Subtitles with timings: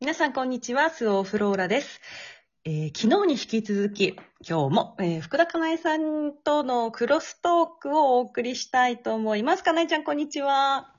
[0.00, 0.90] 皆さん、こんにちは。
[0.90, 2.00] スオフローラです。
[2.64, 4.14] えー昨日に引き続き、
[4.48, 9.64] 今日も、えー福田かなえさんとのクロストークをお送りしたいと思います。
[9.64, 10.94] かなえちゃん、こんにちは。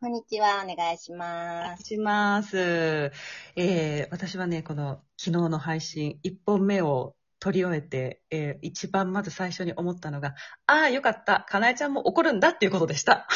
[0.00, 1.64] こんにちは、お願いしおます。
[1.68, 3.12] 願いします。
[3.56, 10.34] えー私はね、この昨日の配信、1本目を取り終えて、えー一番まず最初に思ったのが、
[10.66, 11.46] ああ、よかった。
[11.48, 13.26] かなえちゃんも怒るんだっていうことでした。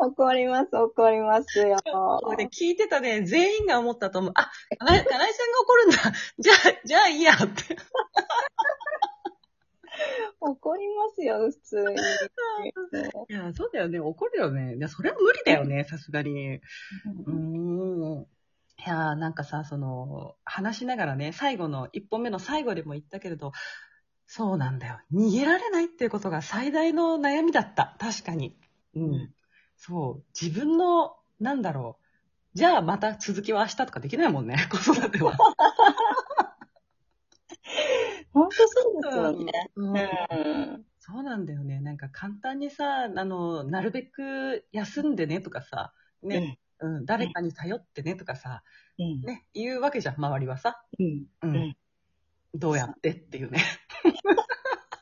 [0.00, 1.76] 怒ります、怒りますよ。
[1.84, 4.32] これね、聞いてたね、全員が思ったと思う。
[4.34, 5.98] あ、かなえ、かなえちゃんが怒るんだ。
[6.38, 7.76] じゃあ、じゃあいいやって。
[10.40, 11.92] 怒りますよ、普通に。
[13.28, 14.00] いや、そうだよね。
[14.00, 14.76] 怒るよね。
[14.76, 16.56] いや、それは無理だよね、さすがに。
[16.56, 17.30] うー
[18.20, 18.22] ん。
[18.22, 18.26] い
[18.86, 23.52] や、なんかさ、その、話しながらね、最後の、一本目の最後でも言ったけれど、
[24.26, 24.98] そうなんだよ。
[25.12, 27.96] 逃げられないっていうことが最大の悩みだった。
[27.98, 28.56] 確かに。
[28.94, 29.34] うん。
[29.88, 30.24] うんそう。
[30.38, 32.04] 自分の、なんだろう。
[32.54, 35.34] じゃあまた続きは明日とかできないもんね、 子育ては。
[38.32, 39.70] 本当そうですよね。
[39.74, 40.00] うんう
[40.76, 40.86] ん。
[40.98, 41.80] そうなんだよね。
[41.80, 48.62] なんか簡単にさ、あの、なるべく休んでねとかさ、ね、うん、誰かに頼ってねとかさ、
[48.98, 49.20] うん。
[49.22, 50.84] ね、言うわけじゃん、周りはさ。
[50.98, 51.26] うん。
[51.42, 51.56] うん。
[51.56, 51.76] うん
[52.52, 53.62] どうやってっていうね。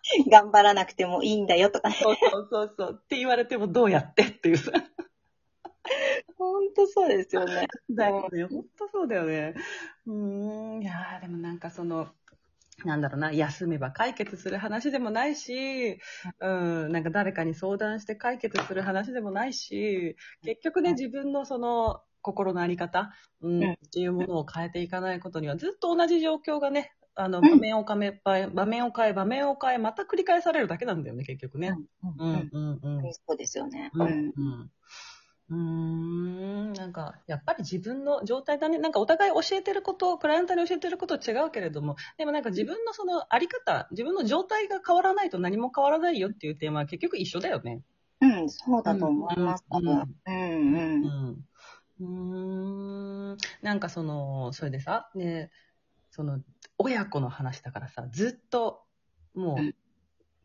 [0.31, 1.97] 頑張らなくてもいいんだよとかね。
[2.01, 3.01] そうそうそうそう。
[3.03, 4.73] って言われてもどうやってっていうさ。
[6.37, 7.67] 本当そうですよね。
[7.91, 8.45] だよね。
[8.45, 9.55] ほんとそうだよね。
[10.07, 10.83] うーん。
[10.83, 12.09] いやーでもなんかその、
[12.85, 15.99] なんだろうな、休めば解決する話でもないし、
[16.41, 31.69] うん、なんか誰かに相談して解決する話でもないし、結局ね、うん自分のその、心のあり方、うん、うんっていうものを変えていかないことには、ずっと同じ状況がね、あの、ん場面を変え、場面を変え、場面を変え、また繰り返されるだけなんだよね、結局ね。
[31.69, 31.87] うん。
[32.03, 32.53] ううんん。
[32.53, 33.13] うんうん。
[33.27, 33.91] そうですよね。
[33.95, 34.71] うんうん
[35.51, 38.79] うーん、なんか、やっぱり自分の状態だね。
[38.79, 47.83] なんかお互い教えてること、クライアントに教えてること違うけれども、でもなんか自分のそのあり方、自分の状態が変わらないと何も変わらないよっていうテーマは結局一緒だよね。
[48.21, 49.65] うん、そうだと思います。
[49.71, 50.15] 多うん分。
[50.27, 51.15] うん、うん。
[51.19, 51.49] うん。
[52.01, 55.51] うーん、なんかその、それでさ、ね、
[56.19, 56.41] その、
[56.79, 58.83] 親子の話だからさ、ずっと、
[59.35, 59.75] もう、うん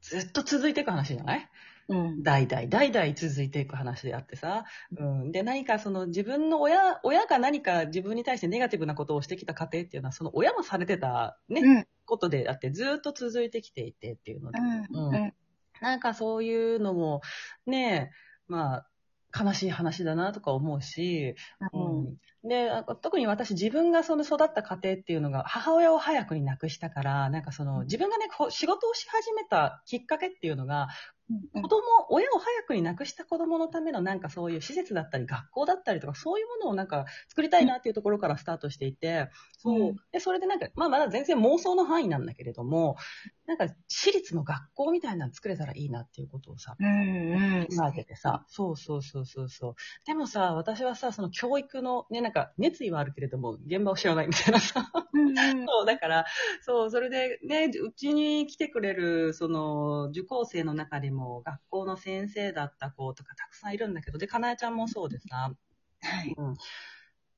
[0.01, 1.49] ずっと続いていく話じゃない？
[1.87, 2.23] うん。
[2.23, 4.65] 代々、代々続いていく話であってさ、
[4.97, 11.87] うん、で、何かその自分の親、親が何か自分に対してネガティブなことをしてきた過程っていうのは、その親もされてたね、うん。
[12.05, 15.15] ことであって、ずっと続いてきていてっていうので、うん。
[15.15, 15.33] うん。
[15.79, 17.21] なんかそういうのも、
[17.65, 18.11] ね
[18.47, 18.83] ま
[19.31, 21.35] あ、悲しい話だなとか思うし、
[21.71, 21.79] う
[22.11, 22.17] ん。
[22.43, 30.89] で、あ特に私自分がその育った家庭っていうのが母親を早くに亡くしたから、なんかその自分がね、仕事をし始めたきっかけっていうのが、
[31.29, 39.95] うん子供、親を早くに亡くした子供のためのなんかそういう施設だったり学校だったりとかそういうものをなんか作りたいなっていうところからスタートしていて、そううん。
[40.11, 42.97] で、それでなんか、まあまだ全然妄想の範囲なんだけれども、
[43.45, 46.87] なんか私立の学校みたいなの作れたらいいなっていうことをさ、うん。
[47.33, 47.67] うん。
[47.67, 49.75] 考えててさ、そうそうそうそうそう。
[50.05, 55.33] でもさ、私はさ、その教育のね、なんか熱意はあるけれども、現場を知らないみたいなさ、うん。
[55.67, 56.25] そう、だから、
[56.61, 65.53] そう、それでね、うちに来てくれる、その、受講生の中でも、学校の先生だった子とかたくさんいるんだけど、で、かなえちゃんもそうでさ、
[66.01, 66.35] はい。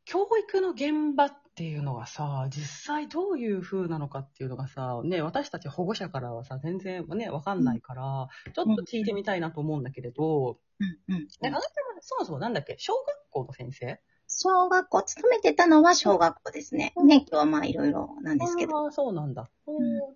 [0.06, 11.16] 教育の現場っていうのがさ、実際どういう風なのかっていうのがさ、ね、私たち保護者からはさ、全然ね、わかんないから、ちょっと聞いてみたいなと思うんだけれど、うん。
[11.16, 11.28] うん。
[11.42, 11.60] なんか
[12.02, 12.76] そもそもなんだっけ？
[12.78, 14.00] 小学校の先生？
[14.38, 16.94] 小学校、勤めてたのは小学校ですね。
[17.02, 18.86] 免許はまあいろいろなんですけど。
[18.86, 19.44] ああ、そうなんだ。
[19.44, 19.48] ん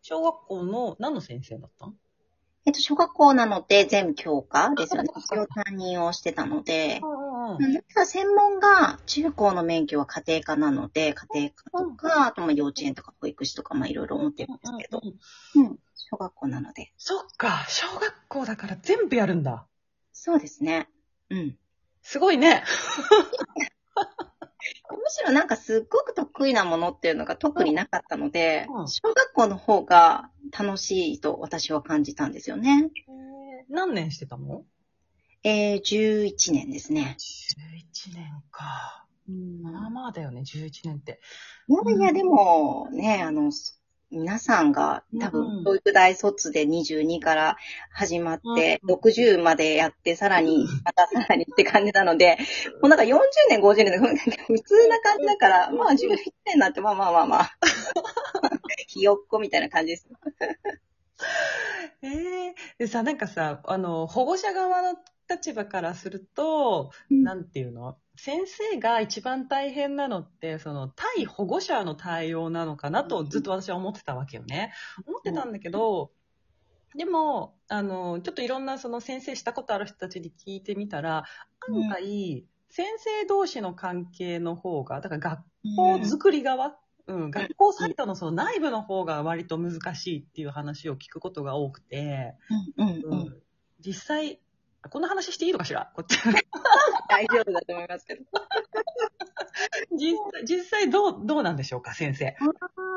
[0.02, 1.86] 小学校の何の先生だった？
[1.88, 1.94] の
[2.66, 5.10] えっと、小学校なので全教科ですよね。
[5.16, 7.00] 一応担任をしてたので。
[7.02, 7.20] うん
[7.96, 15.02] だ専門が中高の免許は家庭科なので、家庭科とか、あとまあ幼稚園とか保育士とかまあいろいろ持ってるんですけど、
[15.56, 16.92] うん、小学校なので。
[16.98, 19.66] そっか、小学校だから全部やるんだ。
[20.14, 20.90] そうですね。
[21.30, 21.58] うん。
[22.02, 22.64] すごいね。
[24.92, 32.92] むしろなんかすっごく得意なものっていうのが特になかったので、うん小学校の方が楽しいと私は感じたんですよね。
[33.70, 34.64] 何年してたの？
[35.44, 37.16] えー、11年ですね。
[38.10, 39.06] ?11 年か。
[39.62, 41.22] まあまあだよね、11年って。
[41.68, 43.52] いやいや、でもね、あの、
[44.12, 45.32] 皆さんが多うん。
[45.32, 47.58] 分、教育大卒で22から
[47.92, 52.38] 始まって、60までやって、さらに、またさらにって感じなので、
[52.82, 53.20] もうなんか40
[53.50, 53.98] 年、50年で
[54.48, 57.52] 普通な感じだから、まあ11年なんて、まあまあまあまあ、
[58.88, 60.08] ひよっこみたいな感じです。
[62.02, 62.08] え
[62.48, 64.98] えでさ、なんかさ、あの、保護者側の
[65.30, 67.24] 立場からすると、うん。
[67.24, 67.98] なんていうの？
[68.22, 74.74] 先生が一番大変なのって、その、対保護者の対応なのかなとずっと私は思ってたわけよね。
[75.06, 76.12] 思ってたんだけど、
[76.98, 81.24] でも、あの、ちょっといろんなその先生したことある人たちに聞いてみたら、
[81.62, 85.40] 案外、先生同士の関係の方が、だから学
[85.78, 86.78] 校作り側、
[87.08, 92.36] うん、学校サイトのその内部の方が割と難しいっていう話を聞くことが多くて、
[92.78, 92.90] うん。
[92.90, 92.98] うん。
[92.98, 93.44] ううんん、
[93.80, 94.42] 実際、
[94.90, 95.92] こんな話していいのかしら？
[95.96, 96.18] こっち
[97.10, 98.22] 大丈夫だと思いますけど。
[99.98, 102.28] 実際、実際どう、どうなんでしょうか、先生。
[102.28, 102.32] あ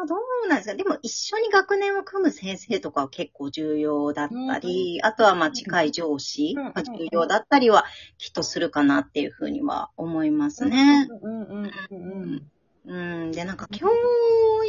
[0.02, 0.14] あ、ど
[0.44, 0.74] うなんですか？
[0.76, 7.84] でも一緒に学年を組む先生とかは結構重要だったり、あとはまあ近い上司うんが重要だったりは
[8.18, 11.08] きっとするかなっていうふうには思いますね。
[11.22, 12.42] うんうんうんうん。
[12.84, 12.96] う
[13.28, 13.32] ん。
[13.32, 13.88] で、なんか教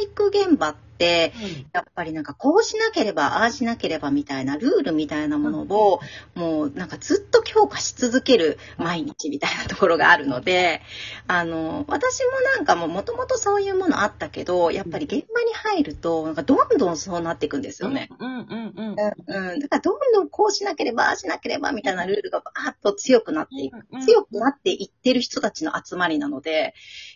[0.02, 6.00] 育現場って、やっぱりなんかこうしなければ、ああしなければみたいなルールみたいなものを、
[6.34, 10.82] もうなんかずっと強化し続ける毎日みたいなところがあるので、
[11.26, 18.08] あの、私もなんかももともとそういうものあったけど、やっぱり現場に入ると、なんかどんどんそうなっていくんですよね。
[18.18, 19.60] うんうんうんうん。
[19.60, 23.78] だからどんどんこうしなければ、ああしなければみたいなルールがバーッと強くなっていく。
[23.92, 24.00] うん。
[24.06, 26.74] 強くなっていってる人たちの集まりなので、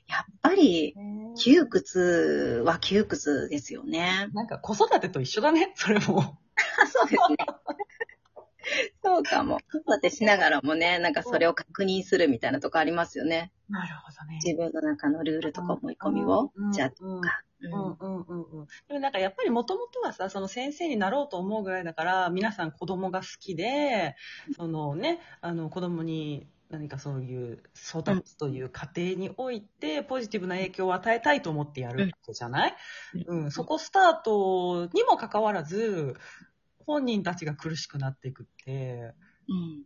[0.09, 0.95] やっぱり
[1.37, 4.29] 窮屈は窮屈ですよね。
[4.33, 6.39] なんか子育てと一緒だね、 それも。
[6.81, 7.37] あそうですね。
[9.03, 9.59] そうかも。
[9.73, 13.53] 子育てしながらもね、なんかそれを確認するみたいなとこありますよね。
[13.69, 14.39] なるほどね。
[14.45, 16.53] 自分の中のルールとか思い込みを。
[16.73, 17.43] じゃあ、うんか。
[17.61, 18.67] うんうんうんうん。
[18.87, 24.17] でもなんかやっぱりもともとはさ、その先生になろうと思うぐらいだから、皆さん子供が好きで、
[24.57, 32.77] そのね、あの子供に何かそういう育つという過程において、ポジティブな影響を与えたいと思ってやるわけじゃない、
[33.27, 36.15] うん、そこスタートにもかかわらず、
[36.87, 39.15] 本人たちが苦しくなっていくって、
[39.49, 39.85] うん。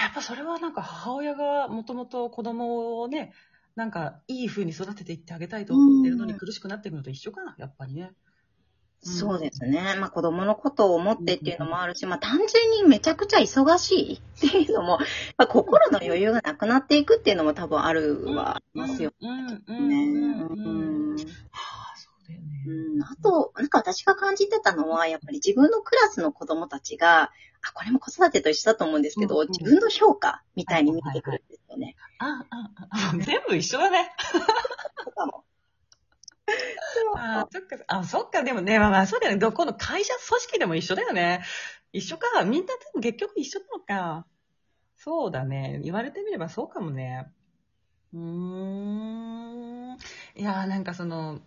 [0.00, 3.32] やっぱそれはなんか母親がもともと子供をね、
[3.74, 6.38] なんかいい風に育てていってあげたいと思ってるのにうん。
[6.38, 8.12] 苦しくなっていくのと一緒かな、やっぱりね。
[9.06, 9.96] うんそうですね。
[10.00, 14.98] まあ子供のことを思ってっていうのもあるし、まあ単純にめちゃくちゃ忙しいっていうのも、
[15.38, 19.62] まあ、心の余裕がなくなっていくっていうのも多分あるはありますよね。
[19.68, 21.16] うん
[21.52, 22.64] あ、そうだよね。
[22.66, 27.30] うん、あと、なんか私が感じてたのは、やっぱり自分のクラスの子供たちが、
[27.62, 31.96] あ、これも子育てと一緒だと思うんですけど、うんうん自分の評価みたいに見てくるんですよね。
[32.18, 34.12] あ、あ、あ、全部一緒だね。
[35.04, 35.44] とかも。
[37.14, 39.38] あ、そっか、あ、そっか、でもね、まあまあ、そうだよね。
[39.38, 41.42] どこの会社、組織でも一緒だよね。
[41.92, 42.44] 一緒か。
[42.44, 44.26] みんな多分結局一緒なのか。
[44.96, 45.80] そうだね。
[45.84, 47.32] 言われてみればそうかもね。
[48.12, 48.20] うー
[49.94, 49.98] ん。
[50.36, 51.40] いやー、なんかその、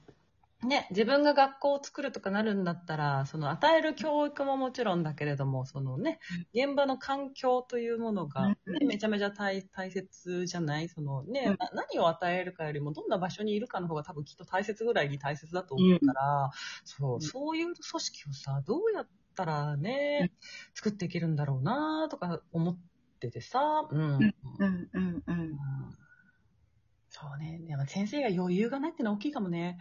[0.67, 6.19] ね、自分が学校を作るとかなるんだったら、その与える教育ももちろんだけれども、そのね、
[6.53, 10.87] 現場の環境というものが、ねうんめちゃめちゃ大大切じゃない？
[10.89, 16.51] そのね、うんな何を与えるかよりも、どんな場所にいるかの方が多分きっと大切ぐらいに大切だと思うから、
[16.85, 20.31] そうう、んそういう組織をさ、どうやったらね、
[20.75, 22.79] 作っていけるんだろうなとか思っ
[23.19, 24.33] ててさ、うん。
[24.59, 25.33] うん、うん、うん。
[25.33, 25.97] うん
[27.09, 27.59] そうね。
[27.67, 29.77] でも先生が余裕がないってのは大きいかもね。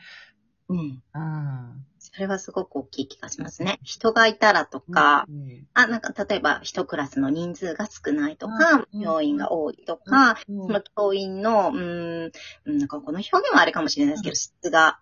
[0.71, 1.03] うん。
[1.15, 1.85] うん。
[1.99, 3.79] それはすごく大きい気がしますね。
[3.83, 9.03] 人がいたらとか、うん、あ、なんか例えば一クラスの人数が少ないとか、うん。
[9.03, 10.67] 教員が多いとか、うん。
[10.67, 12.33] その教員の、うーん、
[12.67, 15.01] うんなんかこの表現はあれかもしれないですけど、質が。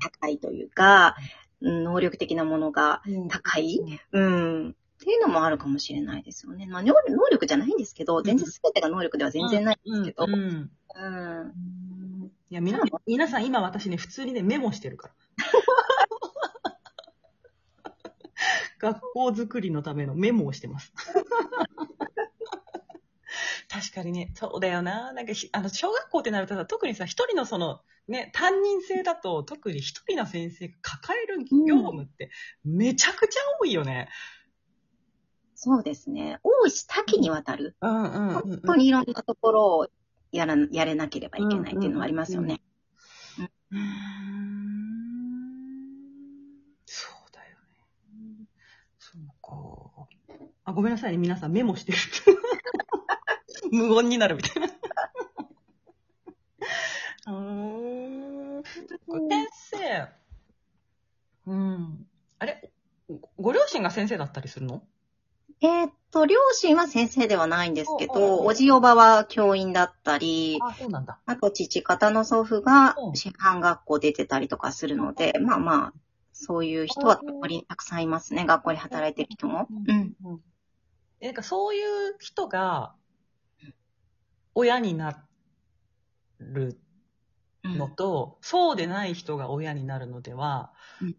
[0.00, 1.46] 高いというか、うん
[1.84, 3.28] 能力的なものがうん。
[3.28, 3.80] 高い、
[4.12, 6.66] うん、っていうのもあるかもしれないですよね。
[6.66, 10.34] まあ、能力能力じゃないんですけど、全然全てが能力では全然ないんですけど、うん。
[10.34, 10.70] うん。
[10.94, 11.08] う
[11.44, 11.52] ん。
[12.48, 15.14] いや、みな、皆さん今私ね、普通にね、メモしてるから。
[18.78, 20.92] 学校作りのためのメモをしてます。
[23.68, 25.12] 確かにね、そうだよな。
[25.12, 32.30] なんかひ、あの、小学校ってなるとさ、特にさ、一人のその、ね、担任制だと、特に一人の先生が抱える業務って、
[32.64, 34.08] めちゃくちゃ多いよね。
[35.56, 36.38] そうですね。
[36.44, 37.76] 多いし、多岐にわたる。
[37.80, 38.34] うんうんうん、うん。
[38.34, 39.88] 本当にいろんなところを
[40.36, 42.60] やら、やれなければいけないっていうのはありますよね。
[43.70, 43.80] うーん
[46.86, 48.46] そうだよね。
[48.98, 50.06] そうか。
[50.64, 51.18] あ、ごめんなさいね。
[51.18, 51.98] 皆さんメモしてる。
[53.72, 54.68] 無言になるみたいな。
[57.26, 58.62] うーん。
[59.28, 60.08] 先生。
[61.46, 62.06] うん。
[62.38, 62.70] あれ？
[63.08, 64.82] ごご両親が先生だったりするの？
[65.60, 71.18] えーっと、両親は先生ではないんですけど、うおじおばは教員だったり、あ、そうなんだ。
[71.26, 75.92] あと父方の祖父がうん師範学校出てたりとかするので、まあまあ、
[76.32, 77.20] そういう人は
[77.68, 79.68] たくさんいますね、学校で働いてる人も。
[79.70, 80.14] うん。
[80.24, 80.40] うん。
[81.20, 82.94] なんかそういう人が、
[84.54, 85.22] 親にな
[86.40, 86.78] る
[87.64, 91.16] うんのと、そうでない人が親になるのでは、うん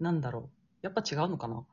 [0.00, 0.64] なんだろう。
[0.82, 1.64] やっぱ違うのかな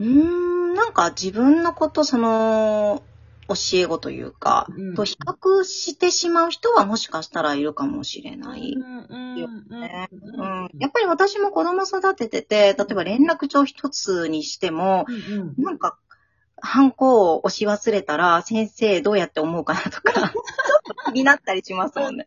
[0.00, 3.02] うーん、なんか自分のこと、その、
[3.48, 8.76] 教え子というか、うんと比較してしまう人はもしかしたらいるかもしれない。
[8.76, 15.98] うんようんねううんん、やっぱり私も子供育ててて、例えば連絡帳一つにしても、うんなんか、
[16.62, 20.30] ハンコを押し忘れたら、先生どうやって思うかなとか、ちょっ
[21.06, 22.26] と気になったりしますもんね。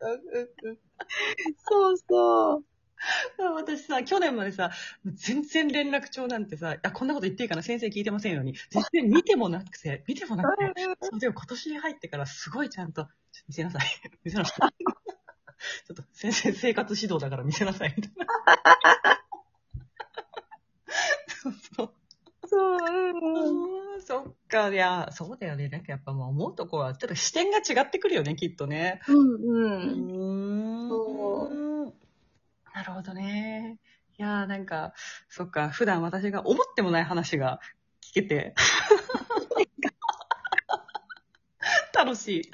[1.70, 2.63] そうそう。
[3.56, 4.72] 私さ、去年までさ、
[5.06, 8.56] 全然連絡帳なんてさ、あ、こんなこと言っていいかな先生聞いてませんように。
[8.70, 10.74] 全然見てもなくて、見てもなくて。
[11.02, 13.08] そうでも今年に入ってからすごいちゃんと、
[13.48, 13.84] 見せなさい。
[14.24, 14.84] 見せなさい。
[15.88, 17.94] ちょっと先生生活指導だから見せなさい。
[17.96, 18.26] みたいな。
[21.28, 21.94] そうそう。
[22.46, 25.70] そう、うんそっか、いや、そうだよね。
[25.70, 29.02] なんかやっぱもう思うとこは、ちょっと視点が違ってくるよね、きっとね。
[29.08, 29.82] うん、ううん。
[30.84, 31.62] ーんそ
[32.84, 33.80] なるほどね。
[34.20, 34.94] いやーなんか、
[35.30, 37.62] そっか、普段私が思ってもない話が
[38.02, 38.54] 聞けて。
[41.96, 42.52] 楽しい。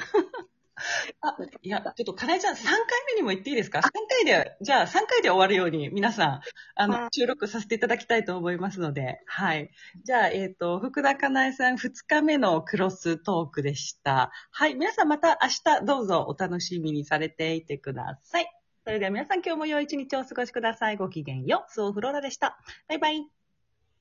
[1.22, 2.76] あ、いや、ちょっと、かなえちゃん、3回
[3.08, 6.42] 目にも言っていいですか ?3 回で、じゃあ3回で終わるように、皆さん、
[6.76, 9.72] あの、収録させていただきたいと思いますので、はい。
[10.04, 14.32] じゃあ、えっ、と、福田かなえさん2日目のクロストークでした。
[14.52, 14.76] はい。
[14.76, 15.48] 皆さんまた明
[15.80, 18.59] 日どうぞお楽しみにされていてください。
[18.90, 20.98] それでは皆さん今日も良い一日をお過ごしください。
[20.98, 21.72] ごきげんよう。
[21.72, 22.58] スオフローラでした。
[22.88, 23.39] バイバイ。